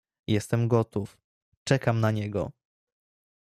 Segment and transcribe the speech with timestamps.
[0.27, 1.17] "jestem gotów,
[1.63, 2.51] czekam na niego!"